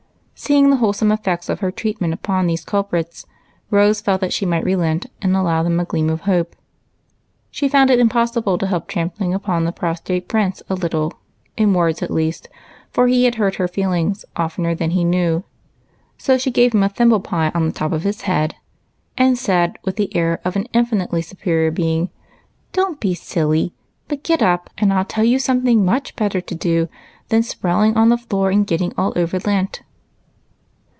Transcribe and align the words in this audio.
Seeing 0.33 0.71
the 0.71 0.77
wholesome 0.77 1.11
effects 1.11 1.49
of 1.49 1.59
her 1.59 1.69
treatment 1.69 2.15
upon 2.15 2.47
these 2.47 2.65
culprits, 2.65 3.27
Rose 3.69 4.01
felt 4.01 4.21
that 4.21 4.33
she 4.33 4.43
might 4.43 4.63
relent 4.63 5.05
and 5.21 5.35
allow 5.37 5.61
them 5.61 5.79
a 5.79 5.85
gleam 5.85 6.09
of 6.09 6.21
hope. 6.21 6.55
She 7.51 7.69
found 7.69 7.91
it 7.91 7.99
impossible 7.99 8.57
to 8.57 8.65
help 8.65 8.87
trampling 8.87 9.35
upon 9.35 9.65
the 9.65 9.71
prostrate 9.71 10.27
Prince 10.27 10.63
a 10.67 10.73
little, 10.73 11.13
in 11.57 11.75
words 11.75 12.01
at 12.01 12.09
least, 12.09 12.49
for 12.89 13.07
he 13.07 13.25
had 13.25 13.35
hurt 13.35 13.57
her 13.57 13.67
feelings 13.67 14.25
oftener 14.35 14.73
than 14.73 14.89
he 14.89 15.03
knew; 15.03 15.43
so 16.17 16.39
she 16.39 16.49
gave 16.49 16.73
him 16.73 16.81
a 16.81 16.89
thimble 16.89 17.19
pie 17.19 17.51
on 17.53 17.67
the 17.67 17.71
top 17.71 17.91
of 17.91 18.01
his 18.01 18.21
head, 18.21 18.55
and 19.15 19.37
said, 19.37 19.77
with 19.85 19.95
the 19.95 20.13
air 20.17 20.41
of 20.43 20.55
an 20.55 20.65
infinitely 20.73 21.21
superior 21.21 21.69
being, 21.69 22.09
—"Don't 22.73 22.99
be 22.99 23.13
silly, 23.13 23.75
but 24.07 24.23
get 24.23 24.41
up, 24.41 24.71
and 24.75 24.91
I 24.91 25.05
'11 25.05 25.07
tell 25.07 25.23
you 25.23 25.37
some 25.37 25.61
thing 25.61 25.85
much 25.85 26.15
better 26.15 26.41
to 26.41 26.55
do 26.55 26.89
than 27.29 27.43
sprawling 27.43 27.95
on 27.95 28.09
the 28.09 28.17
floor 28.17 28.49
and 28.49 28.65
getting 28.65 28.91
all 28.97 29.13
over 29.15 29.37
lint." 29.37 29.83